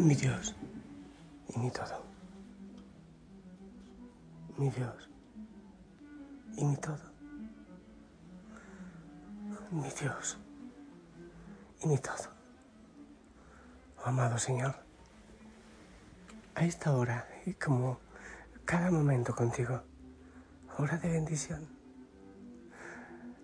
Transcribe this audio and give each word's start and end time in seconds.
mi 0.00 0.14
Dios 0.14 0.54
y 1.54 1.58
mi 1.58 1.70
todo. 1.70 2.02
Mi 4.56 4.70
Dios 4.70 5.10
y 6.56 6.64
mi 6.64 6.76
todo. 6.76 7.10
Mi 9.70 9.90
Dios 10.00 10.38
y 11.82 11.86
mi 11.86 11.98
todo. 11.98 12.30
Oh, 13.98 14.08
amado 14.08 14.38
Señor, 14.38 14.74
a 16.54 16.64
esta 16.64 16.92
hora 16.92 17.28
y 17.44 17.52
como 17.54 18.00
cada 18.64 18.90
momento 18.90 19.34
contigo, 19.34 19.82
hora 20.78 20.96
de 20.96 21.10
bendición, 21.10 21.68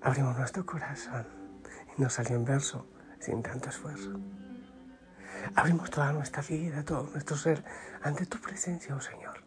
abrimos 0.00 0.36
nuestro 0.38 0.64
corazón 0.64 1.27
y 1.97 2.02
nos 2.02 2.14
salió 2.14 2.36
en 2.36 2.45
verso 2.47 2.86
sin 3.20 3.42
tanto 3.42 3.69
esfuerzo. 3.69 4.19
Abrimos 5.55 5.91
toda 5.91 6.12
nuestra 6.12 6.42
vida, 6.42 6.84
todo 6.84 7.09
nuestro 7.12 7.36
ser 7.36 7.64
ante 8.02 8.27
tu 8.27 8.38
presencia, 8.38 8.95
oh 8.95 9.00
Señor, 9.00 9.42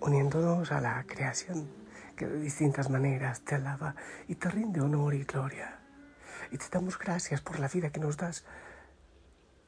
uniéndonos 0.00 0.72
a 0.72 0.80
la 0.80 1.04
creación 1.04 1.68
que 2.16 2.26
de 2.26 2.40
distintas 2.40 2.90
maneras 2.90 3.42
te 3.42 3.54
alaba 3.54 3.94
y 4.26 4.34
te 4.34 4.48
rinde 4.48 4.80
honor 4.80 5.14
y 5.14 5.24
gloria. 5.24 5.78
Y 6.50 6.58
te 6.58 6.66
damos 6.70 6.98
gracias 6.98 7.40
por 7.40 7.60
la 7.60 7.68
vida 7.68 7.90
que 7.90 8.00
nos 8.00 8.16
das 8.16 8.44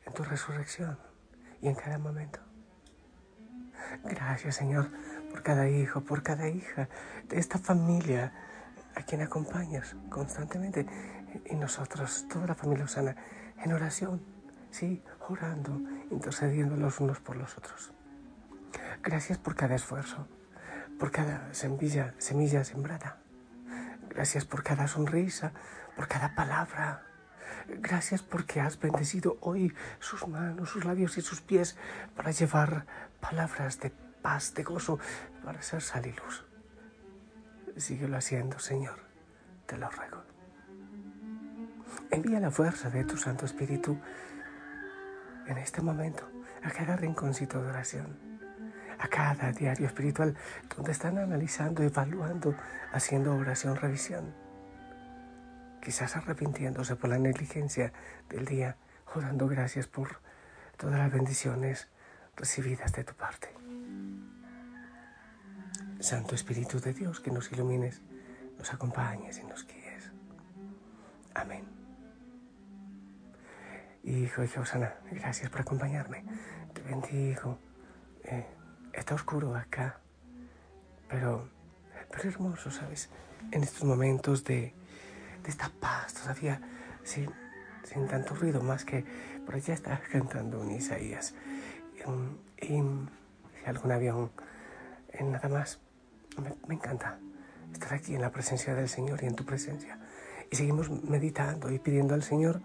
en 0.06 0.12
tu 0.12 0.24
resurrección 0.24 0.98
y 1.60 1.68
en 1.68 1.74
cada 1.74 1.98
momento. 1.98 2.40
Gracias, 4.04 4.56
Señor, 4.56 4.90
por 5.30 5.42
cada 5.42 5.68
hijo, 5.68 6.00
por 6.00 6.22
cada 6.22 6.48
hija 6.48 6.88
de 7.28 7.38
esta 7.38 7.58
familia 7.58 8.32
a 8.94 9.02
quien 9.02 9.22
acompañas 9.22 9.94
constantemente 10.08 10.86
y 11.46 11.54
nosotros, 11.54 12.26
toda 12.28 12.46
la 12.46 12.54
familia 12.54 12.84
Osana, 12.84 13.14
en 13.62 13.72
oración 13.72 14.39
sí, 14.70 15.02
orando, 15.28 15.80
intercediendo 16.10 16.76
los 16.76 17.00
unos 17.00 17.20
por 17.20 17.36
los 17.36 17.56
otros. 17.56 17.92
Gracias 19.02 19.38
por 19.38 19.54
cada 19.54 19.74
esfuerzo, 19.74 20.26
por 20.98 21.10
cada 21.10 21.52
semilla, 21.54 22.14
semilla 22.18 22.64
sembrada. 22.64 23.18
Gracias 24.08 24.44
por 24.44 24.62
cada 24.62 24.88
sonrisa, 24.88 25.52
por 25.96 26.08
cada 26.08 26.34
palabra. 26.34 27.02
Gracias 27.68 28.22
porque 28.22 28.60
has 28.60 28.78
bendecido 28.78 29.38
hoy 29.40 29.72
sus 29.98 30.26
manos, 30.26 30.70
sus 30.70 30.84
labios 30.84 31.16
y 31.18 31.22
sus 31.22 31.40
pies 31.40 31.76
para 32.16 32.30
llevar 32.30 32.86
palabras 33.20 33.80
de 33.80 33.90
paz, 34.22 34.54
de 34.54 34.62
gozo, 34.62 34.98
para 35.44 35.62
ser 35.62 35.82
sal 35.82 36.06
y 36.06 36.12
luz. 36.12 36.44
Síguelo 37.76 38.16
haciendo, 38.16 38.58
Señor, 38.58 38.98
te 39.66 39.76
lo 39.76 39.88
ruego. 39.88 40.24
Envía 42.10 42.40
la 42.40 42.50
fuerza 42.50 42.90
de 42.90 43.04
tu 43.04 43.16
Santo 43.16 43.46
Espíritu 43.46 43.98
en 45.50 45.58
este 45.58 45.82
momento, 45.82 46.28
a 46.62 46.70
cada 46.70 46.96
rinconcito 46.96 47.60
de 47.60 47.68
oración, 47.68 48.16
a 48.98 49.08
cada 49.08 49.52
diario 49.52 49.86
espiritual 49.86 50.36
donde 50.74 50.92
están 50.92 51.18
analizando, 51.18 51.82
evaluando, 51.82 52.54
haciendo 52.92 53.34
oración, 53.34 53.76
revisión. 53.76 54.34
Quizás 55.82 56.16
arrepintiéndose 56.16 56.96
por 56.96 57.10
la 57.10 57.18
negligencia 57.18 57.92
del 58.28 58.44
día 58.44 58.76
o 59.14 59.20
dando 59.20 59.48
gracias 59.48 59.86
por 59.86 60.20
todas 60.76 60.98
las 60.98 61.10
bendiciones 61.10 61.88
recibidas 62.36 62.92
de 62.92 63.04
tu 63.04 63.14
parte. 63.14 63.48
Santo 65.98 66.34
Espíritu 66.34 66.80
de 66.80 66.92
Dios, 66.94 67.20
que 67.20 67.30
nos 67.30 67.50
ilumines, 67.52 68.00
nos 68.58 68.72
acompañes 68.72 69.38
y 69.38 69.44
nos 69.44 69.66
guíes. 69.66 70.12
Amén. 71.34 71.79
Hijo, 74.02 74.42
hija 74.42 74.62
Osana, 74.62 74.94
gracias 75.10 75.50
por 75.50 75.60
acompañarme. 75.60 76.24
Te 76.72 76.80
bendigo. 76.80 77.58
Eh, 78.24 78.46
está 78.94 79.14
oscuro 79.14 79.54
acá, 79.54 80.00
pero, 81.06 81.46
pero 82.10 82.30
hermoso, 82.30 82.70
¿sabes? 82.70 83.10
En 83.50 83.62
estos 83.62 83.84
momentos 83.84 84.42
de, 84.44 84.72
de 85.42 85.50
esta 85.50 85.70
paz, 85.80 86.14
todavía 86.14 86.62
sin, 87.04 87.30
sin 87.84 88.08
tanto 88.08 88.34
ruido, 88.34 88.62
más 88.62 88.86
que 88.86 89.04
por 89.44 89.56
allá 89.56 89.74
está 89.74 90.00
cantando 90.10 90.60
un 90.60 90.70
Isaías. 90.70 91.34
Y, 92.58 92.72
y 92.72 92.82
algún 93.66 93.92
avión, 93.92 94.30
en 95.12 95.32
nada 95.32 95.50
más, 95.50 95.78
me, 96.42 96.54
me 96.66 96.74
encanta 96.74 97.18
estar 97.70 97.92
aquí 97.92 98.14
en 98.14 98.22
la 98.22 98.30
presencia 98.32 98.74
del 98.74 98.88
Señor 98.88 99.22
y 99.22 99.26
en 99.26 99.34
tu 99.34 99.44
presencia. 99.44 99.98
Y 100.50 100.56
seguimos 100.56 100.90
meditando 101.04 101.70
y 101.70 101.78
pidiendo 101.78 102.14
al 102.14 102.22
Señor 102.22 102.62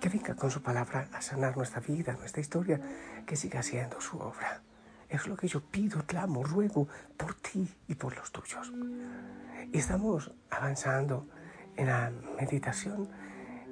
que 0.00 0.08
venga 0.08 0.34
con 0.34 0.50
su 0.50 0.62
palabra 0.62 1.08
a 1.12 1.20
sanar 1.20 1.56
nuestra 1.56 1.80
vida, 1.80 2.14
nuestra 2.14 2.40
historia, 2.40 2.80
que 3.26 3.36
siga 3.36 3.60
haciendo 3.60 4.00
su 4.00 4.18
obra. 4.18 4.62
Es 5.08 5.26
lo 5.26 5.36
que 5.36 5.46
yo 5.46 5.60
pido, 5.60 6.04
clamo, 6.06 6.42
ruego 6.42 6.88
por 7.16 7.34
ti 7.34 7.68
y 7.86 7.94
por 7.94 8.16
los 8.16 8.32
tuyos. 8.32 8.72
Y 9.72 9.78
estamos 9.78 10.32
avanzando 10.50 11.28
en 11.76 11.88
la 11.88 12.10
meditación 12.40 13.08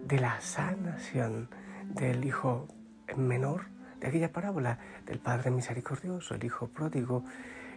de 0.05 0.19
la 0.19 0.41
sanación 0.41 1.49
del 1.85 2.25
hijo 2.25 2.69
menor, 3.17 3.67
de 4.01 4.09
aquella 4.09 4.31
parábola 4.31 4.79
del 5.07 5.19
Padre 5.19 5.51
misericordioso, 5.51 6.35
el 6.35 6.45
hijo 6.45 6.69
pródigo 6.69 7.25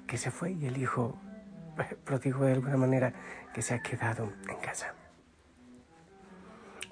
que 0.06 0.18
se 0.18 0.30
fue 0.30 0.52
y 0.52 0.66
el 0.66 0.78
hijo 0.78 1.18
pródigo 2.04 2.46
de 2.46 2.54
alguna 2.54 2.78
manera 2.78 3.14
que 3.54 3.62
se 3.62 3.74
ha 3.74 3.82
quedado 3.82 4.34
en 4.50 4.58
casa 4.58 4.94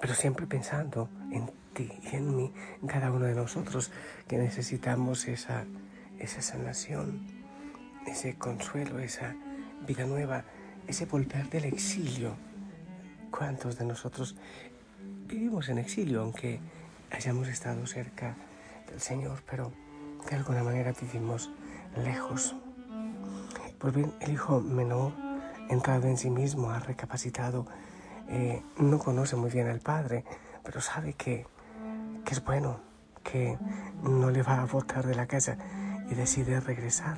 pero 0.00 0.14
siempre 0.14 0.46
pensando 0.46 1.08
en 1.30 1.50
ti 1.74 1.90
y 2.02 2.16
en 2.16 2.34
mí, 2.34 2.52
en 2.80 2.88
cada 2.88 3.10
uno 3.10 3.26
de 3.26 3.34
nosotros, 3.34 3.92
que 4.26 4.38
necesitamos 4.38 5.28
esa, 5.28 5.64
esa 6.18 6.42
sanación, 6.42 7.26
ese 8.06 8.36
consuelo, 8.36 8.98
esa 8.98 9.34
vida 9.86 10.06
nueva, 10.06 10.44
ese 10.86 11.06
volver 11.06 11.48
del 11.50 11.66
exilio. 11.66 12.34
¿Cuántos 13.30 13.78
de 13.78 13.84
nosotros 13.84 14.36
vivimos 15.28 15.68
en 15.68 15.78
exilio, 15.78 16.22
aunque 16.22 16.60
hayamos 17.10 17.48
estado 17.48 17.86
cerca 17.86 18.36
del 18.88 19.00
Señor, 19.00 19.42
pero 19.48 19.72
de 20.28 20.36
alguna 20.36 20.62
manera 20.62 20.92
vivimos 20.98 21.50
lejos? 22.02 22.56
Pues 23.78 23.94
bien, 23.94 24.12
el 24.20 24.32
hijo 24.32 24.60
menor, 24.60 25.12
entrado 25.68 26.06
en 26.08 26.16
sí 26.16 26.30
mismo, 26.30 26.70
ha 26.70 26.80
recapacitado 26.80 27.66
eh, 28.30 28.62
no 28.78 29.00
conoce 29.00 29.34
muy 29.34 29.50
bien 29.50 29.66
al 29.66 29.80
padre, 29.80 30.24
pero 30.62 30.80
sabe 30.80 31.14
que, 31.14 31.46
es 32.30 32.44
bueno, 32.44 32.78
que 33.24 33.58
no 34.04 34.30
le 34.30 34.44
va 34.44 34.62
a 34.62 34.66
botar 34.66 35.04
de 35.04 35.16
la 35.16 35.26
casa 35.26 35.58
y 36.08 36.14
decide 36.14 36.60
regresar. 36.60 37.16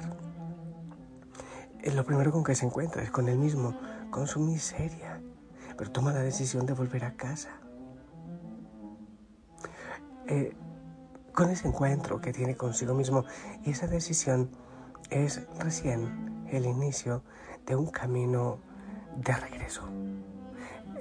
Eh, 1.82 1.92
lo 1.92 2.04
primero 2.04 2.32
con 2.32 2.42
que 2.42 2.54
se 2.54 2.64
encuentra 2.64 3.02
es 3.02 3.10
con 3.10 3.28
él 3.28 3.36
mismo, 3.36 3.78
con 4.10 4.26
su 4.26 4.40
miseria, 4.40 5.20
pero 5.76 5.90
toma 5.92 6.12
la 6.12 6.22
decisión 6.22 6.64
de 6.64 6.72
volver 6.72 7.04
a 7.04 7.12
casa. 7.12 7.50
Eh, 10.26 10.56
con 11.34 11.50
ese 11.50 11.68
encuentro 11.68 12.22
que 12.22 12.32
tiene 12.32 12.56
consigo 12.56 12.94
mismo 12.94 13.24
y 13.64 13.70
esa 13.70 13.86
decisión 13.86 14.50
es 15.10 15.42
recién 15.58 16.46
el 16.50 16.64
inicio 16.64 17.22
de 17.66 17.76
un 17.76 17.90
camino 17.90 18.60
de 19.16 19.34
regreso. 19.34 19.90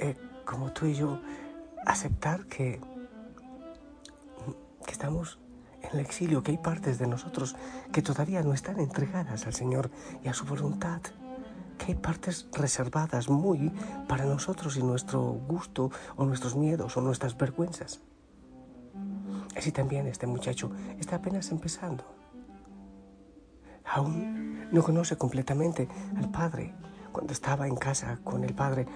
Eh, 0.02 0.18
como 0.46 0.72
tú 0.72 0.88
y 0.88 0.96
yo, 0.96 1.22
aceptar 1.86 2.46
que, 2.48 2.82
que 4.84 4.92
estamos 4.92 5.40
en 5.84 5.92
el 5.94 6.00
exilio, 6.00 6.42
que 6.42 6.52
hay 6.52 6.58
partes 6.58 6.98
de 6.98 7.06
nosotros 7.06 7.56
que 7.92 8.02
todavía 8.02 8.42
no 8.42 8.54
están 8.54 8.80
entregadas 8.80 9.46
al 9.46 9.54
Señor 9.54 9.92
y 10.24 10.28
a 10.28 10.34
su 10.34 10.46
voluntad, 10.46 11.02
que 11.78 11.86
hay 11.92 11.96
partes 11.96 12.48
reservadas 12.52 13.30
muy 13.30 13.72
para 14.08 14.26
nosotros 14.26 14.76
y 14.76 14.82
nuestro 14.82 15.22
gusto 15.22 15.92
o 16.16 16.26
nuestros 16.26 16.56
miedos 16.56 16.98
o 16.98 17.02
nuestras 17.02 17.38
vergüenzas. 17.38 18.02
Así 19.56 19.72
también 19.72 20.08
este 20.08 20.26
muchacho 20.26 20.72
está 21.00 21.18
apenas 21.18 21.52
empezando. 21.52 22.04
Aún 23.86 24.68
no 24.72 24.82
conoce 24.82 25.16
completamente 25.16 25.88
al 26.18 26.32
Padre, 26.32 26.74
cuando 27.12 27.34
estaba 27.34 27.68
en 27.68 27.76
casa 27.76 28.20
con 28.24 28.44
el 28.44 28.54
padre, 28.54 28.88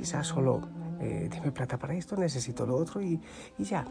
quizás 0.00 0.28
solo 0.28 0.62
eh, 0.98 1.28
dime 1.30 1.52
plata 1.52 1.78
para 1.78 1.92
esto, 1.94 2.16
necesito 2.16 2.64
lo 2.64 2.74
otro 2.74 3.02
y, 3.02 3.20
ya. 3.58 3.84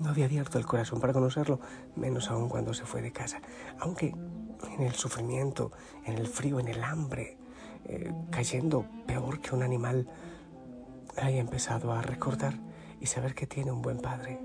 No 0.00 0.08
había 0.08 0.24
abierto 0.24 0.58
el 0.58 0.64
corazón 0.64 0.98
para 0.98 1.12
conocerlo, 1.12 1.60
menos 1.94 2.30
aún 2.30 2.48
cuando 2.48 2.72
se 2.72 2.86
fue 2.86 3.02
de 3.02 3.12
casa. 3.12 3.42
Aunque 3.80 4.14
en 4.76 4.82
el 4.82 4.94
sufrimiento, 4.94 5.72
en 6.04 6.16
el 6.16 6.26
frío, 6.26 6.58
en 6.58 6.68
el 6.68 6.82
hambre, 6.82 7.36
eh, 7.84 8.12
cayendo 8.30 8.86
peor 9.06 9.40
que 9.40 9.54
un 9.54 9.62
animal, 9.62 10.08
haya 11.20 11.40
empezado 11.40 11.92
a 11.92 12.00
recordar 12.00 12.54
y 12.98 13.06
saber 13.06 13.34
que 13.34 13.46
tiene 13.46 13.72
un 13.72 13.82
buen 13.82 13.98
padre. 13.98 14.40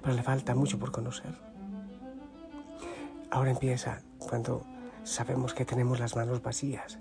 Pero 0.00 0.14
le 0.14 0.22
falta 0.22 0.54
mucho 0.54 0.78
por 0.78 0.92
conocer. 0.92 1.36
Ahora 3.30 3.50
empieza 3.50 4.02
cuando 4.18 4.64
sabemos 5.02 5.54
que 5.54 5.64
tenemos 5.64 5.98
las 5.98 6.14
manos 6.14 6.40
vacías, 6.40 6.98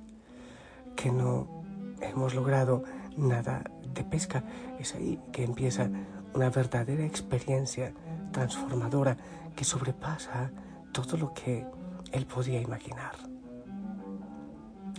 que 0.95 1.11
no 1.11 1.60
hemos 2.01 2.33
logrado 2.33 2.83
nada 3.17 3.63
de 3.93 4.03
pesca. 4.03 4.43
Es 4.79 4.95
ahí 4.95 5.19
que 5.31 5.43
empieza 5.43 5.89
una 6.33 6.49
verdadera 6.49 7.05
experiencia 7.05 7.93
transformadora 8.31 9.17
que 9.55 9.63
sobrepasa 9.63 10.51
todo 10.91 11.17
lo 11.17 11.33
que 11.33 11.65
él 12.11 12.25
podía 12.25 12.61
imaginar. 12.61 13.15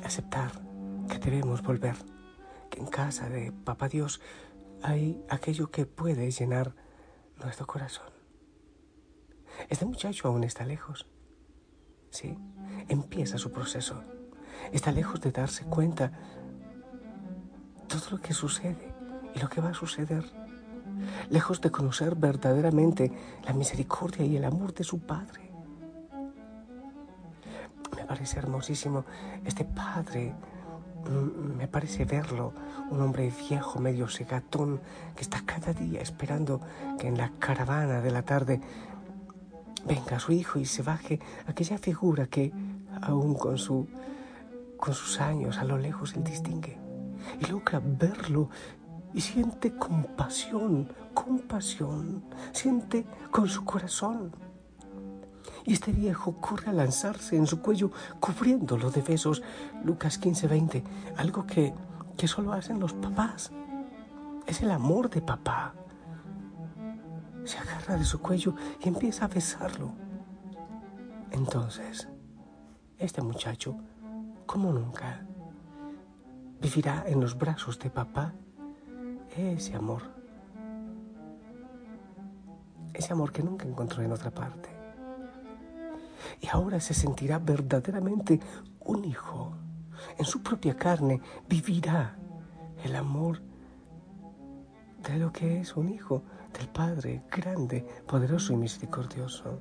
Aceptar 0.04 0.52
que 1.08 1.19
debemos 1.19 1.62
volver, 1.62 1.96
que 2.70 2.81
en 2.81 2.87
casa 2.87 3.28
de 3.28 3.52
Papá 3.52 3.88
Dios 3.88 4.20
hay 4.82 5.22
aquello 5.28 5.70
que 5.70 5.87
puede 5.87 6.31
llenar 6.31 6.75
nuestro 7.43 7.66
corazón. 7.66 8.06
Este 9.69 9.84
muchacho 9.84 10.28
aún 10.28 10.44
está 10.44 10.64
lejos. 10.64 11.06
Sí, 12.10 12.37
empieza 12.88 13.38
su 13.38 13.52
proceso. 13.52 14.02
Está 14.72 14.93
lejos 14.93 15.20
de 15.20 15.32
darse 15.32 15.64
cuenta 15.64 16.12
todo 17.93 18.12
lo 18.12 18.21
que 18.23 18.33
sucede 18.33 18.94
y 19.35 19.39
lo 19.39 19.49
que 19.49 19.61
va 19.61 19.71
a 19.71 19.75
suceder. 19.75 20.25
Lejos 21.29 21.61
de 21.61 21.71
conocer 21.71 22.15
verdaderamente 22.15 23.12
la 23.44 23.53
misericordia 23.53 24.25
y 24.25 24.37
el 24.37 24.44
amor 24.44 24.73
de 24.73 24.85
su 24.85 25.00
Padre. 25.00 25.53
Me 27.94 28.05
parece 28.06 28.39
hermosísimo 28.39 29.05
este 29.44 29.65
Padre 29.65 30.35
mm, 31.05 31.56
me 31.59 31.69
parece 31.69 32.06
verlo, 32.06 32.55
un 32.91 33.00
hombre 33.03 33.31
viejo, 33.49 33.79
medio 33.79 34.09
segatón, 34.09 34.81
que 35.15 35.23
está 35.23 35.43
cada 35.44 35.75
día 35.75 36.00
esperando 36.00 36.62
que 36.99 37.09
en 37.09 37.19
la 37.19 37.31
caravana 37.39 38.00
de 38.00 38.11
la 38.11 38.23
tarde 38.23 38.61
venga 39.85 40.19
su 40.19 40.33
hijo 40.33 40.59
y 40.59 40.65
se 40.65 40.83
baje 40.83 41.21
aquella 41.47 41.77
figura 41.77 42.27
que 42.27 42.53
aún 43.03 43.35
con, 43.35 43.59
su, 43.59 43.87
con 44.79 44.94
sus 44.94 45.21
años 45.21 45.59
a 45.59 45.65
lo 45.65 45.77
lejos 45.77 46.15
él 46.15 46.25
distingue 46.25 46.92
y 47.40 47.46
logra 47.46 47.80
verlo 47.82 48.48
y 49.14 49.20
siente 49.20 49.76
compasión, 49.76 50.92
compasión, 51.14 52.24
siente 52.52 53.06
con 53.30 53.48
su 53.48 53.64
corazón. 53.64 54.34
Y 55.64 55.74
este 55.74 55.92
viejo 55.92 56.40
corre 56.40 56.70
a 56.70 56.72
lanzarse 56.72 57.36
en 57.36 57.46
su 57.46 57.60
cuello 57.60 57.90
cubriéndolo 58.20 58.90
de 58.90 59.02
besos. 59.02 59.42
Lucas 59.84 60.19
15, 60.19 60.48
20, 60.48 60.84
algo 61.16 61.46
que, 61.46 61.74
que 62.16 62.26
solo 62.26 62.52
hacen 62.52 62.80
los 62.80 62.94
papás. 62.94 63.52
Es 64.46 64.62
el 64.62 64.70
amor 64.70 65.10
de 65.10 65.20
papá 65.20 65.74
se 67.44 67.58
agarra 67.58 67.96
de 67.96 68.04
su 68.04 68.20
cuello 68.20 68.54
y 68.80 68.88
empieza 68.88 69.24
a 69.24 69.28
besarlo. 69.28 69.92
Entonces, 71.30 72.08
este 72.98 73.22
muchacho, 73.22 73.76
como 74.46 74.72
nunca, 74.72 75.26
vivirá 76.62 77.05
en 77.06 77.20
los 77.20 77.37
brazos 77.37 77.79
de 77.81 77.91
papá 77.91 78.32
ese 79.37 79.75
amor. 79.75 80.03
Ese 82.94 83.12
amor 83.12 83.32
que 83.32 83.43
nunca 83.43 83.67
encontró 83.67 84.03
en 84.03 84.12
otra 84.12 84.31
parte. 84.31 84.69
Y 86.41 86.47
ahora 86.49 86.79
se 86.81 86.94
sentirá 86.94 87.38
verdaderamente 87.38 88.38
un 88.81 89.05
hijo. 89.05 89.53
En 90.19 90.25
su 90.25 90.43
propia 90.43 90.76
carne 90.76 91.20
vivirá 91.49 92.17
el 92.85 92.94
amor 92.94 93.41
de 95.03 95.19
lo 95.19 95.32
que 95.32 95.61
es 95.61 95.76
un 95.76 95.88
hijo 95.88 96.23
del 96.56 96.69
Padre 96.69 97.25
grande, 97.31 97.85
poderoso 98.06 98.53
y 98.53 98.56
misericordioso. 98.56 99.58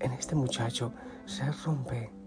En 0.00 0.12
este 0.12 0.34
muchacho 0.34 0.92
se 1.24 1.50
rompe 1.52 2.19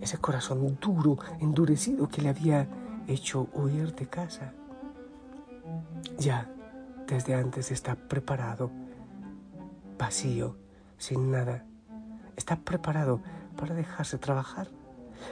ese 0.00 0.18
corazón 0.18 0.78
duro, 0.80 1.18
endurecido 1.40 2.08
que 2.08 2.22
le 2.22 2.28
había 2.28 2.68
hecho 3.06 3.48
huir 3.52 3.94
de 3.94 4.06
casa. 4.06 4.52
Ya 6.18 6.50
desde 7.06 7.34
antes 7.34 7.70
está 7.70 7.94
preparado, 7.94 8.70
vacío, 9.98 10.56
sin 10.98 11.30
nada. 11.30 11.64
Está 12.36 12.56
preparado 12.56 13.20
para 13.56 13.74
dejarse 13.74 14.18
trabajar, 14.18 14.68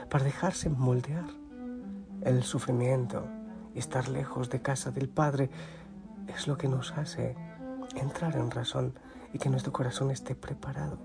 para 0.09 0.23
dejarse 0.23 0.69
moldear. 0.69 1.27
El 2.21 2.43
sufrimiento 2.43 3.27
y 3.75 3.79
estar 3.79 4.09
lejos 4.09 4.49
de 4.49 4.61
casa 4.61 4.91
del 4.91 5.07
Padre 5.07 5.49
es 6.27 6.47
lo 6.47 6.57
que 6.57 6.67
nos 6.67 6.91
hace 6.93 7.35
entrar 7.95 8.35
en 8.35 8.51
razón 8.51 8.93
y 9.33 9.39
que 9.39 9.49
nuestro 9.49 9.71
corazón 9.71 10.11
esté 10.11 10.35
preparado. 10.35 10.97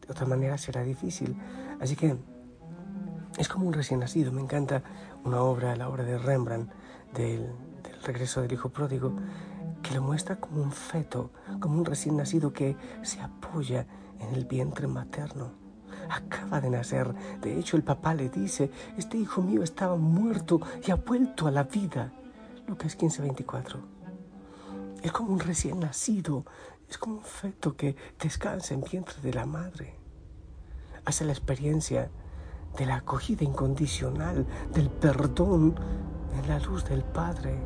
De 0.00 0.10
otra 0.10 0.26
manera 0.26 0.56
será 0.58 0.82
difícil. 0.82 1.36
Así 1.80 1.96
que 1.96 2.16
es 3.42 3.48
como 3.48 3.66
un 3.66 3.72
recién 3.72 3.98
nacido. 3.98 4.30
Me 4.30 4.40
encanta 4.40 4.84
una 5.24 5.42
obra, 5.42 5.74
la 5.74 5.88
obra 5.88 6.04
de 6.04 6.16
Rembrandt, 6.16 6.70
del, 7.12 7.52
regreso 8.04 8.40
del 8.40 8.52
hijo 8.52 8.68
pródigo, 8.68 9.12
que 9.82 9.94
lo 9.94 10.00
muestra 10.00 10.36
como 10.36 10.62
un 10.62 10.70
feto, 10.70 11.32
como 11.58 11.78
un 11.78 11.84
recién 11.84 12.16
nacido 12.16 12.52
que 12.52 12.76
se 13.02 13.20
apoya 13.20 13.84
en 14.20 14.32
el 14.34 14.44
vientre 14.44 14.86
materno. 14.86 15.50
Acaba 16.08 16.60
de 16.60 16.70
nacer. 16.70 17.12
De 17.40 17.58
hecho, 17.58 17.76
el 17.76 17.82
papá 17.82 18.14
le 18.14 18.28
dice, 18.28 18.70
este 18.96 19.18
hijo 19.18 19.42
mío 19.42 19.64
estaba 19.64 19.96
muerto 19.96 20.60
y 20.86 20.92
ha 20.92 20.94
vuelto 20.94 21.48
a 21.48 21.50
la 21.50 21.64
vida. 21.64 22.12
Lucas 22.68 22.94
15, 22.94 23.22
24. 23.22 23.80
Es 25.02 25.10
como 25.10 25.32
un 25.32 25.40
recién 25.40 25.80
nacido, 25.80 26.44
es 26.88 26.96
como 26.96 27.16
un 27.16 27.24
feto 27.24 27.74
que 27.76 27.96
descansa 28.20 28.74
en 28.74 28.82
vientre 28.82 29.16
de 29.20 29.34
la 29.34 29.46
madre. 29.46 29.96
Hace 31.04 31.24
la 31.24 31.32
experiencia 31.32 32.08
de 32.76 32.86
la 32.86 32.96
acogida 32.96 33.44
incondicional, 33.44 34.46
del 34.72 34.88
perdón 34.88 35.74
en 36.38 36.48
la 36.48 36.58
luz 36.58 36.84
del 36.84 37.02
Padre. 37.02 37.58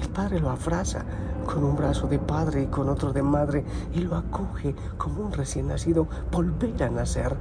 El 0.00 0.08
Padre 0.08 0.40
lo 0.40 0.50
abraza 0.50 1.04
con 1.46 1.64
un 1.64 1.76
brazo 1.76 2.06
de 2.06 2.18
padre 2.18 2.64
y 2.64 2.66
con 2.66 2.88
otro 2.88 3.12
de 3.12 3.22
madre 3.22 3.64
y 3.94 4.00
lo 4.00 4.16
acoge 4.16 4.74
como 4.98 5.22
un 5.22 5.32
recién 5.32 5.68
nacido 5.68 6.06
volver 6.30 6.82
a 6.82 6.90
nacer. 6.90 7.36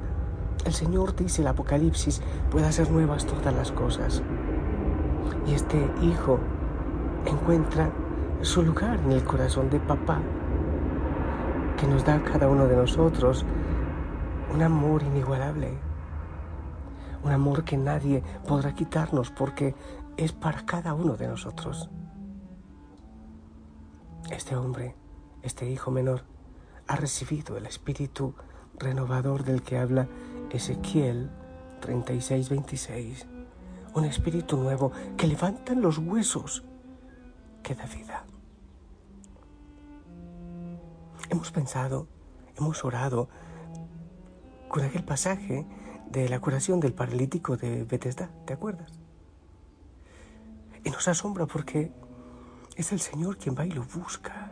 El 0.63 0.74
Señor 0.74 1.15
dice 1.15 1.42
el 1.42 1.47
Apocalipsis, 1.47 2.21
puede 2.50 2.65
hacer 2.65 2.89
nuevas 2.89 3.25
todas 3.25 3.53
las 3.53 3.71
cosas. 3.71 4.24
Y 5.45 5.53
este 5.53 5.91
hijo 6.01 6.39
encuentra 7.25 7.89
su 8.41 8.62
lugar 8.62 9.00
en 9.00 9.12
el 9.12 9.24
corazón 9.24 9.70
de 9.70 9.79
papá, 9.79 10.20
que 11.77 11.88
nos 11.88 12.05
da 12.05 12.15
a 12.15 12.24
cada 12.24 12.48
uno 12.48 12.67
de 12.67 12.75
nosotros 12.75 13.46
un 14.53 14.62
amor 14.62 15.03
inigualable, 15.03 15.77
un 17.25 17.32
amor 17.32 17.65
que 17.65 17.75
nadie 17.75 18.22
podrá 18.48 18.75
quitarnos 18.75 19.32
porque 19.32 19.74
es 20.15 20.32
para 20.32 20.63
cada 20.63 20.94
uno 20.94 21.17
de 21.17 21.27
nosotros. 21.27 21.89
Este 24.29 24.55
hombre, 24.55 24.96
este 25.41 25.67
hijo 25.67 25.89
menor, 25.89 26.24
ha 26.88 26.96
recibido 26.96 27.58
el 27.58 27.65
espíritu 27.65 28.36
renovador 28.77 29.44
del 29.44 29.63
que 29.63 29.79
habla 29.79 30.08
Ezequiel 30.51 31.32
36-26, 31.82 33.25
un 33.96 34.05
espíritu 34.05 34.55
nuevo 34.58 34.91
que 35.17 35.25
levanta 35.25 35.74
los 35.74 35.98
huesos 35.98 36.63
que 37.63 37.74
da 37.74 37.88
vida. 37.88 38.24
Hemos 41.32 41.51
pensado, 41.51 42.08
hemos 42.55 42.86
orado 42.86 43.29
con 44.70 44.84
aquel 44.84 45.03
pasaje 45.03 45.65
de 46.09 46.29
la 46.29 46.39
curación 46.39 46.79
del 46.79 46.93
paralítico 46.93 47.57
de 47.57 47.83
Bethesda, 47.83 48.29
¿te 48.45 48.53
acuerdas? 48.53 48.91
Y 50.83 50.89
nos 50.89 51.07
asombra 51.07 51.45
porque 51.45 51.91
es 52.75 52.91
el 52.91 53.00
Señor 53.00 53.38
quien 53.38 53.55
va 53.55 53.65
y 53.65 53.71
lo 53.71 53.83
busca. 53.83 54.51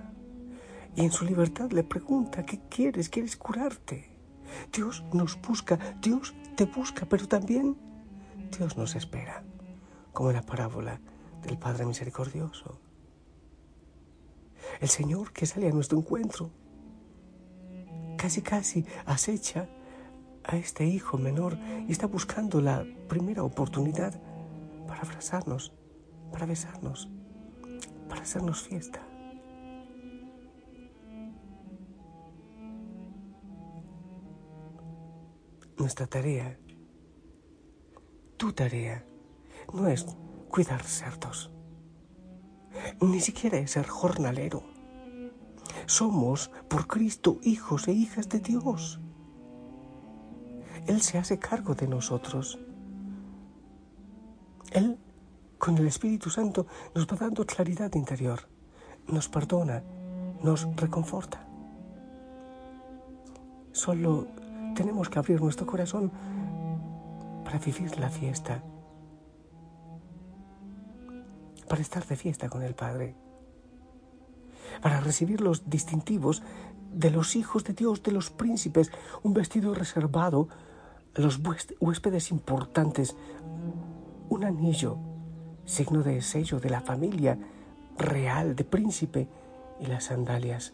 Y 0.95 1.01
en 1.01 1.11
su 1.11 1.25
libertad 1.25 1.71
le 1.71 1.83
pregunta, 1.83 2.45
¿qué 2.45 2.59
quieres? 2.69 3.09
¿Quieres 3.09 3.37
curarte? 3.37 4.09
Dios 4.71 5.03
nos 5.13 5.41
busca, 5.41 5.79
Dios 6.01 6.33
te 6.55 6.65
busca, 6.65 7.05
pero 7.05 7.27
también 7.27 7.75
Dios 8.57 8.77
nos 8.77 8.95
espera, 8.95 9.43
como 10.11 10.29
en 10.29 10.35
la 10.35 10.43
parábola 10.43 10.99
del 11.41 11.57
Padre 11.57 11.85
Misericordioso 11.85 12.79
el 14.79 14.89
Señor 14.89 15.31
que 15.31 15.45
sale 15.45 15.67
a 15.67 15.71
nuestro 15.71 15.97
encuentro. 15.97 16.49
Casi, 18.17 18.41
casi 18.41 18.85
acecha 19.05 19.67
a 20.43 20.57
este 20.57 20.85
hijo 20.85 21.17
menor 21.17 21.57
y 21.87 21.91
está 21.91 22.07
buscando 22.07 22.61
la 22.61 22.85
primera 23.07 23.43
oportunidad 23.43 24.19
para 24.87 25.01
abrazarnos, 25.01 25.73
para 26.31 26.45
besarnos, 26.45 27.09
para 28.09 28.21
hacernos 28.21 28.61
fiesta. 28.63 29.01
Nuestra 35.77 36.07
tarea, 36.07 36.57
tu 38.37 38.53
tarea, 38.53 39.03
no 39.73 39.87
es 39.87 40.05
cuidar 40.49 40.83
cerdos 40.83 41.53
ni 43.01 43.19
siquiera 43.19 43.57
es 43.57 43.71
ser 43.71 43.87
jornalero. 43.87 44.63
Somos 45.85 46.51
por 46.69 46.87
Cristo 46.87 47.39
hijos 47.43 47.87
e 47.87 47.93
hijas 47.93 48.29
de 48.29 48.39
Dios. 48.39 48.99
Él 50.87 51.01
se 51.01 51.17
hace 51.17 51.39
cargo 51.39 51.75
de 51.75 51.87
nosotros. 51.87 52.59
Él, 54.71 54.97
con 55.57 55.77
el 55.77 55.87
Espíritu 55.87 56.29
Santo, 56.29 56.65
nos 56.93 57.07
va 57.07 57.15
dando 57.15 57.45
claridad 57.45 57.93
interior, 57.93 58.47
nos 59.07 59.29
perdona, 59.29 59.83
nos 60.41 60.67
reconforta. 60.75 61.45
Solo 63.71 64.27
tenemos 64.75 65.09
que 65.09 65.19
abrir 65.19 65.41
nuestro 65.41 65.65
corazón 65.65 66.11
para 67.45 67.59
vivir 67.59 67.97
la 67.99 68.09
fiesta, 68.09 68.61
para 71.67 71.81
estar 71.81 72.05
de 72.05 72.15
fiesta 72.15 72.49
con 72.49 72.61
el 72.61 72.75
Padre, 72.75 73.15
para 74.81 74.99
recibir 74.99 75.41
los 75.41 75.69
distintivos 75.69 76.43
de 76.91 77.09
los 77.09 77.35
hijos 77.35 77.63
de 77.63 77.73
Dios, 77.73 78.03
de 78.03 78.11
los 78.11 78.29
príncipes, 78.29 78.91
un 79.23 79.33
vestido 79.33 79.73
reservado 79.73 80.47
los 81.15 81.39
huéspedes 81.79 82.31
importantes, 82.31 83.15
un 84.29 84.43
anillo, 84.43 84.97
signo 85.65 86.01
de 86.01 86.21
sello 86.21 86.59
de 86.59 86.69
la 86.69 86.81
familia 86.81 87.37
real, 87.97 88.55
de 88.55 88.63
príncipe, 88.63 89.27
y 89.79 89.87
las 89.87 90.05
sandalias, 90.05 90.73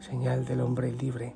señal 0.00 0.44
del 0.44 0.60
hombre 0.60 0.92
libre, 0.92 1.34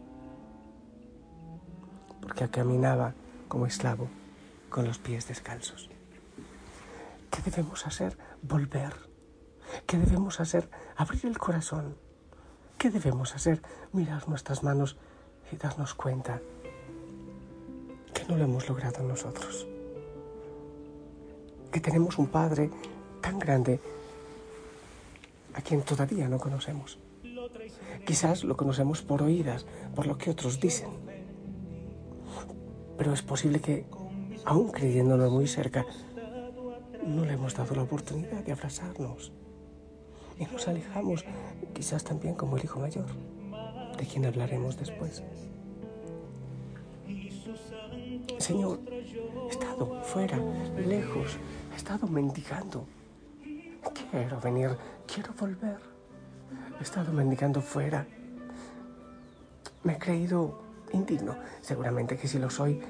porque 2.20 2.48
caminaba 2.48 3.14
como 3.48 3.66
esclavo 3.66 4.08
con 4.68 4.86
los 4.86 4.98
pies 4.98 5.28
descalzos. 5.28 5.88
¿Qué 7.30 7.50
debemos 7.50 7.86
hacer? 7.86 8.16
Volver. 8.42 8.94
¿Qué 9.86 9.98
debemos 9.98 10.40
hacer? 10.40 10.68
Abrir 10.96 11.26
el 11.26 11.38
corazón. 11.38 11.96
¿Qué 12.78 12.90
debemos 12.90 13.34
hacer? 13.34 13.62
Mirar 13.92 14.28
nuestras 14.28 14.62
manos 14.62 14.96
y 15.50 15.56
darnos 15.56 15.94
cuenta 15.94 16.40
no 18.28 18.36
lo 18.36 18.44
hemos 18.44 18.68
logrado 18.68 19.02
nosotros. 19.02 19.66
Que 21.70 21.80
tenemos 21.80 22.18
un 22.18 22.28
Padre 22.28 22.70
tan 23.20 23.38
grande 23.38 23.80
a 25.54 25.60
quien 25.60 25.82
todavía 25.82 26.28
no 26.28 26.38
conocemos. 26.38 26.98
Quizás 28.06 28.44
lo 28.44 28.56
conocemos 28.56 29.02
por 29.02 29.22
oídas, 29.22 29.66
por 29.94 30.06
lo 30.06 30.18
que 30.18 30.30
otros 30.30 30.60
dicen. 30.60 30.90
Pero 32.96 33.12
es 33.12 33.22
posible 33.22 33.60
que 33.60 33.86
aún 34.44 34.70
creyéndonos 34.70 35.32
muy 35.32 35.46
cerca, 35.46 35.86
no 37.06 37.24
le 37.24 37.34
hemos 37.34 37.54
dado 37.54 37.74
la 37.74 37.82
oportunidad 37.82 38.44
de 38.44 38.52
abrazarnos. 38.52 39.32
Y 40.38 40.44
nos 40.46 40.66
alejamos, 40.68 41.24
quizás 41.74 42.02
también 42.04 42.34
como 42.34 42.56
el 42.56 42.64
hijo 42.64 42.80
mayor, 42.80 43.06
de 43.96 44.06
quien 44.06 44.26
hablaremos 44.26 44.76
después. 44.76 45.22
Señor, 48.38 48.80
he 48.90 49.48
estado 49.48 50.02
fuera, 50.02 50.38
lejos, 50.76 51.38
he 51.72 51.76
estado 51.76 52.06
mendigando. 52.06 52.86
Quiero 54.10 54.40
venir, 54.40 54.76
quiero 55.06 55.32
volver. 55.34 55.78
He 56.78 56.82
estado 56.82 57.12
mendigando 57.12 57.60
fuera. 57.60 58.06
Me 59.82 59.94
he 59.94 59.98
creído 59.98 60.62
indigno. 60.92 61.36
Seguramente 61.60 62.16
que 62.16 62.28
sí 62.28 62.38
lo 62.38 62.50
soy, 62.50 62.80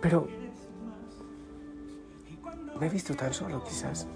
pero 0.00 0.28
me 2.78 2.86
he 2.86 2.90
visto 2.90 3.14
tan 3.14 3.32
solo 3.32 3.62
quizás. 3.64 4.06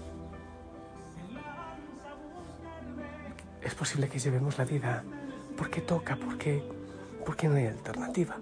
Es 3.61 3.75
posible 3.75 4.07
que 4.09 4.19
llevemos 4.19 4.57
la 4.57 4.65
vida 4.65 5.03
porque 5.57 5.81
toca, 5.81 6.15
porque, 6.17 6.63
porque 7.25 7.47
no 7.47 7.55
hay 7.55 7.67
alternativa. 7.67 8.37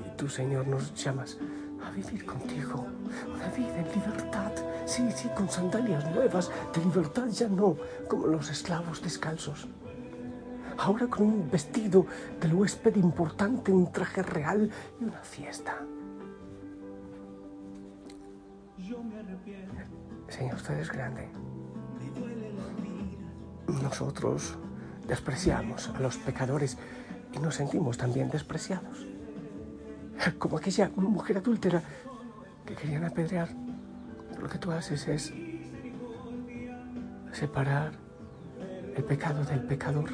Y 0.00 0.16
tú, 0.16 0.28
Señor, 0.28 0.66
nos 0.66 0.94
llamas 0.94 1.38
a 1.84 1.90
vivir 1.90 2.24
contigo, 2.24 2.86
una 3.34 3.48
vida 3.48 3.78
en 3.78 3.88
libertad. 4.00 4.52
Sí, 4.86 5.10
sí, 5.12 5.28
con 5.36 5.48
sandalias 5.48 6.10
nuevas, 6.10 6.50
de 6.72 6.80
libertad 6.84 7.28
ya 7.28 7.48
no, 7.48 7.76
como 8.08 8.26
los 8.26 8.50
esclavos 8.50 9.02
descalzos. 9.02 9.68
Ahora 10.78 11.06
con 11.06 11.26
un 11.26 11.50
vestido 11.50 12.06
del 12.40 12.54
huésped 12.54 12.96
importante, 12.96 13.72
un 13.72 13.92
traje 13.92 14.22
real 14.22 14.70
y 15.00 15.04
una 15.04 15.20
fiesta. 15.20 15.78
Señor, 20.28 20.56
usted 20.56 20.78
es 20.78 20.90
grande. 20.90 21.28
Nosotros 23.82 24.56
despreciamos 25.06 25.88
a 25.90 26.00
los 26.00 26.16
pecadores 26.16 26.76
y 27.32 27.38
nos 27.38 27.54
sentimos 27.54 27.96
también 27.96 28.30
despreciados. 28.30 29.13
Como 30.38 30.58
aquella 30.58 30.90
mujer 30.96 31.38
adúltera 31.38 31.82
que 32.64 32.74
querían 32.74 33.04
apedrear. 33.04 33.48
Lo 34.40 34.48
que 34.48 34.58
tú 34.58 34.70
haces 34.70 35.06
es 35.08 35.32
separar 37.32 37.92
el 38.96 39.04
pecado 39.04 39.44
del 39.44 39.62
pecador. 39.62 40.10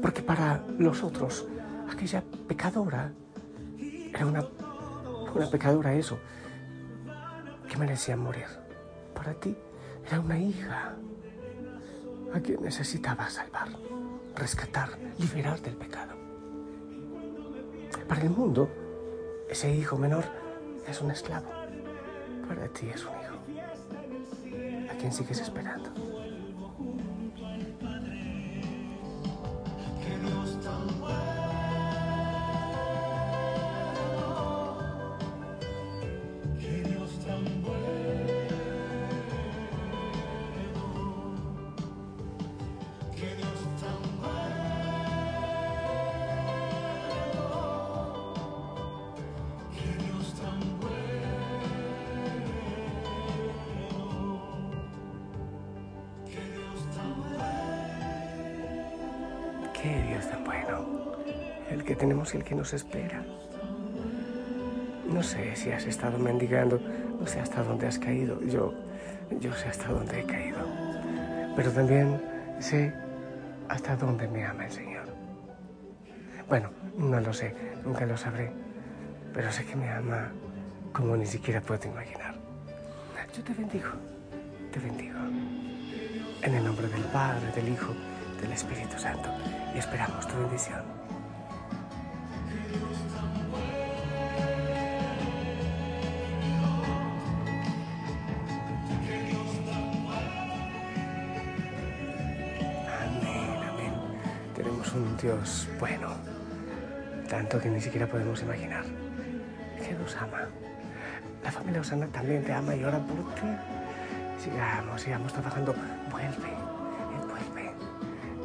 Porque 0.00 0.22
para 0.22 0.64
los 0.78 1.02
otros, 1.02 1.46
aquella 1.90 2.22
pecadora 2.48 3.12
era 3.78 4.26
una, 4.26 4.44
una 5.34 5.50
pecadora 5.50 5.94
eso, 5.94 6.18
que 7.68 7.76
merecía 7.76 8.16
morir. 8.16 8.46
Para 9.14 9.34
ti 9.34 9.56
era 10.06 10.20
una 10.20 10.38
hija 10.38 10.94
a 12.32 12.40
quien 12.40 12.62
necesitaba 12.62 13.28
salvar, 13.28 13.68
rescatar, 14.36 14.90
liberar 15.18 15.60
del 15.60 15.76
pecado. 15.76 16.14
Para 18.08 18.22
el 18.22 18.30
mundo, 18.30 18.68
ese 19.48 19.70
hijo 19.70 19.96
menor 19.96 20.24
es 20.88 21.00
un 21.00 21.10
esclavo. 21.10 21.48
Para 22.48 22.68
ti 22.68 22.88
es 22.92 23.04
un 23.04 23.12
hijo 23.20 23.34
a 24.90 24.94
quien 24.96 25.12
sigues 25.12 25.40
esperando. 25.40 26.03
Dios 59.88 60.28
tan 60.30 60.44
bueno, 60.44 60.86
el 61.70 61.84
que 61.84 61.94
tenemos 61.94 62.32
y 62.34 62.38
el 62.38 62.44
que 62.44 62.54
nos 62.54 62.72
espera. 62.72 63.22
No 65.06 65.22
sé 65.22 65.54
si 65.56 65.70
has 65.70 65.84
estado 65.84 66.18
mendigando, 66.18 66.80
no 67.20 67.26
sé 67.26 67.40
hasta 67.40 67.62
dónde 67.62 67.86
has 67.86 67.98
caído, 67.98 68.40
yo, 68.42 68.72
yo 69.40 69.52
sé 69.52 69.68
hasta 69.68 69.88
dónde 69.88 70.20
he 70.20 70.24
caído, 70.24 70.58
pero 71.54 71.70
también 71.70 72.20
sé 72.60 72.94
hasta 73.68 73.96
dónde 73.96 74.26
me 74.26 74.44
ama 74.44 74.64
el 74.64 74.72
Señor. 74.72 75.04
Bueno, 76.48 76.70
no 76.96 77.20
lo 77.20 77.34
sé, 77.34 77.54
nunca 77.84 78.06
lo 78.06 78.16
sabré, 78.16 78.50
pero 79.34 79.52
sé 79.52 79.66
que 79.66 79.76
me 79.76 79.90
ama 79.90 80.32
como 80.92 81.14
ni 81.16 81.26
siquiera 81.26 81.60
puedo 81.60 81.86
imaginar. 81.86 82.34
Yo 83.36 83.42
te 83.42 83.52
bendigo, 83.52 83.88
te 84.72 84.78
bendigo. 84.78 85.18
En 86.40 86.54
el 86.54 86.64
nombre 86.64 86.86
del 86.86 87.02
Padre, 87.04 87.50
del 87.54 87.68
Hijo, 87.68 87.92
del 88.44 88.52
Espíritu 88.52 88.98
Santo 88.98 89.30
y 89.74 89.78
esperamos 89.78 90.28
tu 90.28 90.36
bendición. 90.36 90.82
Amén, 103.00 103.62
amén. 103.72 103.94
Tenemos 104.54 104.92
un 104.92 105.16
Dios 105.16 105.68
bueno, 105.80 106.08
tanto 107.28 107.58
que 107.58 107.70
ni 107.70 107.80
siquiera 107.80 108.06
podemos 108.06 108.42
imaginar, 108.42 108.84
que 109.78 109.94
nos 109.94 110.14
ama. 110.16 110.48
La 111.42 111.50
familia 111.50 111.80
Osana 111.80 112.06
también 112.08 112.44
te 112.44 112.52
ama 112.52 112.76
y 112.76 112.84
ora 112.84 112.98
por 112.98 113.34
ti. 113.36 113.48
Sigamos, 114.38 115.00
sigamos 115.00 115.32
trabajando. 115.32 115.74
Vuelve, 116.10 116.52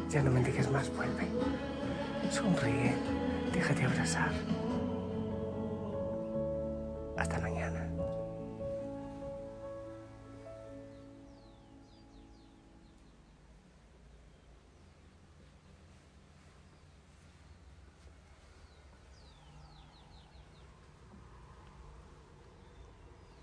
ya 0.10 0.24
no 0.24 0.32
me 0.32 0.44
digas 0.44 0.70
más, 0.72 0.90
vuelve. 0.96 1.28
Sonríe, 2.32 2.96
déjate 3.54 3.86
abrazar. 3.86 4.32
Hasta 7.18 7.40
mañana. 7.40 7.59